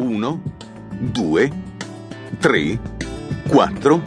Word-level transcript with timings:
1, 0.00 0.42
2, 0.90 1.52
3, 2.38 2.80
4 3.48 4.02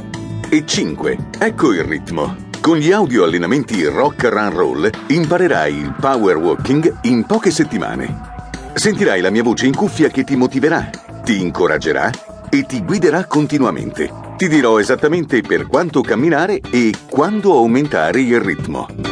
e 0.49 0.65
5. 0.65 1.17
Ecco 1.37 1.73
il 1.73 1.83
ritmo. 1.83 2.35
Con 2.61 2.77
gli 2.77 2.93
audio 2.93 3.25
allenamenti 3.25 3.83
Rock 3.85 4.23
Run 4.23 4.51
Roll 4.51 4.89
imparerai 5.07 5.75
il 5.75 5.93
power 5.99 6.37
walking 6.37 6.99
in 7.01 7.25
poche 7.25 7.51
settimane. 7.51 8.29
Sentirai 8.73 9.19
la 9.19 9.31
mia 9.31 9.43
voce 9.43 9.65
in 9.65 9.75
cuffia 9.75 10.07
che 10.07 10.23
ti 10.23 10.37
motiverà, 10.37 10.89
ti 11.25 11.41
incoraggerà 11.41 12.09
e 12.49 12.65
ti 12.65 12.81
guiderà 12.85 13.25
continuamente. 13.25 14.09
Ti 14.37 14.47
dirò 14.47 14.79
esattamente 14.79 15.41
per 15.41 15.67
quanto 15.67 15.99
camminare 16.01 16.61
e 16.71 16.93
quando 17.09 17.57
aumentare 17.57 18.21
il 18.21 18.39
ritmo. 18.39 19.10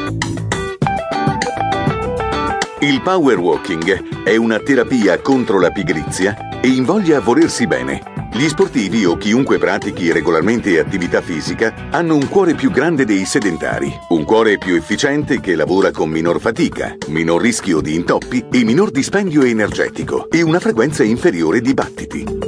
Il 2.81 3.01
power 3.01 3.37
walking 3.37 4.23
è 4.23 4.37
una 4.37 4.57
terapia 4.59 5.19
contro 5.19 5.59
la 5.59 5.69
pigrizia 5.69 6.61
e 6.61 6.69
invoglia 6.69 7.17
a 7.17 7.19
volersi 7.19 7.67
bene. 7.67 8.01
Gli 8.31 8.47
sportivi 8.47 9.03
o 9.03 9.17
chiunque 9.17 9.57
pratichi 9.57 10.13
regolarmente 10.13 10.79
attività 10.79 11.19
fisica 11.19 11.89
hanno 11.89 12.15
un 12.15 12.29
cuore 12.29 12.53
più 12.53 12.71
grande 12.71 13.03
dei 13.03 13.25
sedentari, 13.25 13.93
un 14.09 14.23
cuore 14.23 14.57
più 14.57 14.75
efficiente 14.75 15.41
che 15.41 15.55
lavora 15.55 15.91
con 15.91 16.09
minor 16.09 16.39
fatica, 16.39 16.95
minor 17.07 17.41
rischio 17.41 17.81
di 17.81 17.95
intoppi 17.95 18.45
e 18.49 18.63
minor 18.63 18.91
dispendio 18.91 19.41
energetico 19.41 20.29
e 20.29 20.41
una 20.41 20.61
frequenza 20.61 21.03
inferiore 21.03 21.59
di 21.59 21.73
battiti. 21.73 22.38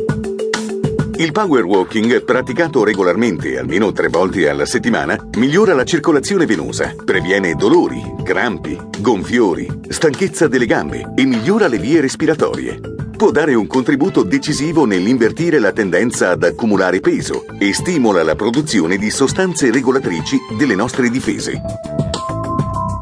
Il 1.21 1.33
power 1.33 1.63
walking, 1.65 2.23
praticato 2.23 2.83
regolarmente 2.83 3.59
almeno 3.59 3.91
tre 3.91 4.07
volte 4.07 4.49
alla 4.49 4.65
settimana, 4.65 5.15
migliora 5.37 5.75
la 5.75 5.83
circolazione 5.83 6.47
venosa, 6.47 6.95
previene 7.05 7.53
dolori, 7.53 8.01
crampi, 8.23 8.75
gonfiori, 8.97 9.69
stanchezza 9.87 10.47
delle 10.47 10.65
gambe 10.65 11.11
e 11.13 11.23
migliora 11.25 11.67
le 11.67 11.77
vie 11.77 12.01
respiratorie. 12.01 12.79
Può 13.15 13.29
dare 13.29 13.53
un 13.53 13.67
contributo 13.67 14.23
decisivo 14.23 14.85
nell'invertire 14.85 15.59
la 15.59 15.71
tendenza 15.71 16.31
ad 16.31 16.43
accumulare 16.43 17.01
peso 17.01 17.45
e 17.59 17.71
stimola 17.71 18.23
la 18.23 18.33
produzione 18.33 18.97
di 18.97 19.11
sostanze 19.11 19.69
regolatrici 19.69 20.39
delle 20.57 20.73
nostre 20.73 21.07
difese. 21.11 21.61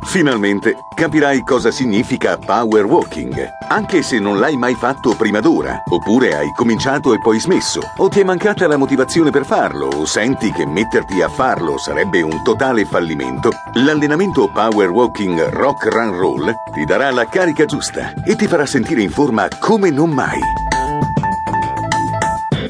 Finalmente 0.10 0.86
capirai 0.96 1.44
cosa 1.44 1.70
significa 1.70 2.36
power 2.36 2.84
walking, 2.84 3.48
anche 3.70 4.02
se 4.02 4.18
non 4.18 4.40
l'hai 4.40 4.58
mai 4.58 4.74
fatto 4.74 5.16
prima 5.16 5.40
d'ora, 5.40 5.84
oppure 5.88 6.36
hai 6.36 6.52
cominciato 6.52 7.14
e 7.14 7.20
poi 7.20 7.40
smesso, 7.40 7.80
o 7.98 8.08
ti 8.08 8.20
è 8.20 8.24
mancata 8.24 8.66
la 8.66 8.76
motivazione 8.76 9.30
per 9.30 9.46
farlo, 9.46 9.86
o 9.86 10.06
senti 10.06 10.52
che 10.52 10.66
metterti 10.66 11.22
a 11.22 11.30
farlo 11.30 11.78
sarebbe 11.78 12.24
un 12.24 12.42
totale 12.42 12.86
fallimento. 12.86 13.52
L'allenamento 13.74 14.50
power 14.52 14.90
walking 14.90 15.50
rock 15.50 15.86
run 15.94 16.18
roll 16.18 16.56
ti 16.74 16.86
darà 16.86 17.12
la 17.12 17.28
carica 17.28 17.66
giusta 17.66 18.12
e 18.26 18.36
ti 18.36 18.48
farà 18.48 18.66
sentire 18.66 19.04
in 19.04 19.12
forma 19.12 19.48
come 19.60 19.92
non 19.92 20.10
mai. 20.10 20.40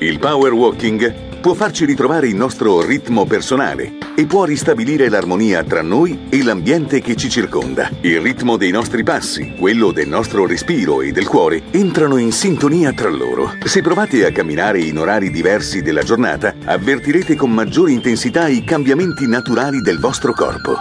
Il 0.02 0.20
power 0.20 0.52
walking 0.52 1.29
può 1.40 1.54
farci 1.54 1.86
ritrovare 1.86 2.28
il 2.28 2.36
nostro 2.36 2.82
ritmo 2.82 3.26
personale 3.26 3.98
e 4.16 4.26
può 4.26 4.44
ristabilire 4.44 5.10
l'armonia 5.10 5.64
tra 5.64 5.82
noi 5.82 6.28
e 6.30 6.44
l'ambiente 6.44 7.02
che 7.02 7.16
ci 7.16 7.30
circonda. 7.30 7.90
Il 8.02 8.20
ritmo 8.20 8.58
dei 8.58 8.72
nostri 8.72 9.04
passi, 9.04 9.54
quello 9.58 9.92
del 9.92 10.08
nostro 10.08 10.46
respiro 10.46 11.02
e 11.02 11.12
del 11.12 11.28
cuore 11.28 11.64
entrano 11.72 12.18
in 12.18 12.32
sintonia 12.32 12.92
tra 12.92 13.10
loro. 13.10 13.54
Se 13.64 13.82
provate 13.82 14.26
a 14.26 14.32
camminare 14.32 14.82
in 14.82 14.98
orari 14.98 15.32
diversi 15.32 15.82
della 15.82 16.04
giornata, 16.04 16.54
avvertirete 16.66 17.36
con 17.36 17.52
maggiore 17.52 17.92
intensità 17.92 18.48
i 18.48 18.64
cambiamenti 18.64 19.28
naturali 19.28 19.82
del 19.82 20.00
vostro 20.00 20.34
corpo. 20.34 20.78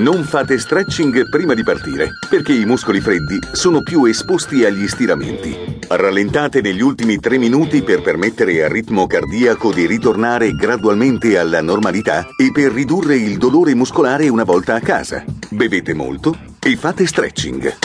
Non 0.00 0.24
fate 0.24 0.58
stretching 0.58 1.28
prima 1.28 1.52
di 1.52 1.62
partire, 1.62 2.12
perché 2.26 2.54
i 2.54 2.64
muscoli 2.64 3.02
freddi 3.02 3.38
sono 3.52 3.82
più 3.82 4.06
esposti 4.06 4.64
agli 4.64 4.88
stiramenti. 4.88 5.78
Rallentate 5.88 6.62
negli 6.62 6.80
ultimi 6.80 7.18
tre 7.18 7.36
minuti 7.36 7.82
per 7.82 8.00
permettere 8.00 8.64
al 8.64 8.70
ritmo 8.70 9.06
cardiaco 9.06 9.70
di 9.74 9.84
ritornare 9.84 10.54
gradualmente 10.54 11.38
alla 11.38 11.60
normalità 11.60 12.28
e 12.34 12.50
per 12.50 12.72
ridurre 12.72 13.16
il 13.16 13.36
dolore 13.36 13.74
muscolare 13.74 14.30
una 14.30 14.44
volta 14.44 14.74
a 14.74 14.80
casa. 14.80 15.22
Bevete 15.50 15.92
molto 15.92 16.34
e 16.58 16.76
fate 16.76 17.06
stretching. 17.06 17.76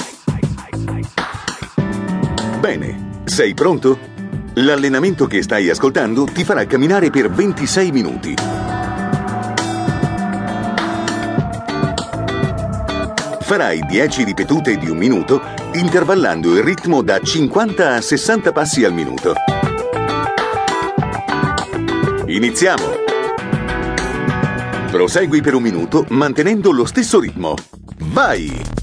Bene, 2.62 3.24
sei 3.26 3.54
pronto? 3.54 4.00
L'allenamento 4.54 5.28
che 5.28 5.42
stai 5.42 5.70
ascoltando 5.70 6.24
ti 6.24 6.46
farà 6.46 6.66
camminare 6.66 7.10
per 7.10 7.30
26 7.30 7.92
minuti. 7.92 8.75
Farai 13.46 13.86
10 13.86 14.24
ripetute 14.24 14.76
di 14.76 14.90
un 14.90 14.98
minuto, 14.98 15.40
intervallando 15.74 16.56
il 16.56 16.64
ritmo 16.64 17.04
da 17.04 17.20
50 17.20 17.94
a 17.94 18.02
60 18.02 18.52
passi 18.52 18.84
al 18.84 18.92
minuto. 18.92 19.36
Iniziamo! 22.26 22.84
Prosegui 24.90 25.42
per 25.42 25.54
un 25.54 25.62
minuto 25.62 26.08
mantenendo 26.10 26.72
lo 26.72 26.86
stesso 26.86 27.20
ritmo. 27.20 27.54
Vai! 28.00 28.75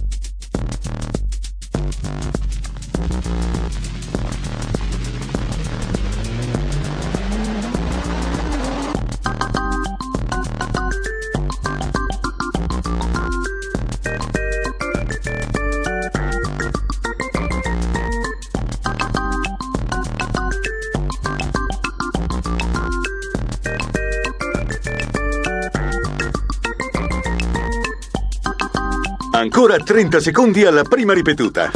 Ancora 29.42 29.76
30 29.76 30.20
secondi 30.20 30.64
alla 30.64 30.84
prima 30.84 31.12
ripetuta. 31.12 31.68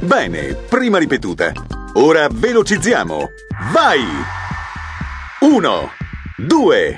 Bene, 0.00 0.54
prima 0.54 0.98
ripetuta. 0.98 1.77
Ora 2.00 2.28
velocizziamo. 2.30 3.28
Vai! 3.72 4.04
Uno, 5.40 5.90
due, 6.36 6.96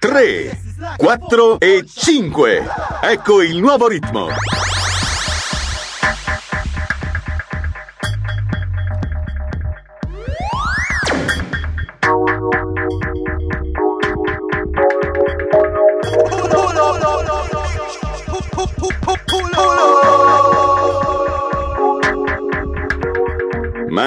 tre, 0.00 0.58
quattro 0.96 1.60
e 1.60 1.84
cinque. 1.86 2.66
Ecco 3.00 3.42
il 3.42 3.58
nuovo 3.58 3.86
ritmo. 3.86 4.26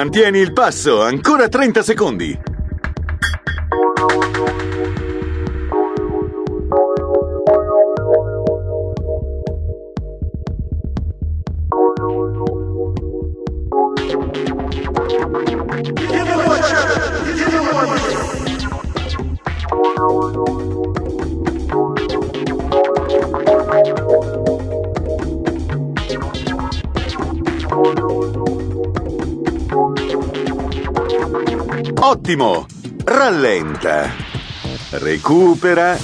Mantieni 0.04 0.38
il 0.38 0.52
passo, 0.52 1.00
ancora 1.00 1.48
30 1.48 1.82
secondi. 1.82 2.38
Ottimo! 32.00 32.66
Rallenta. 33.04 34.08
Recupera. 34.90 35.98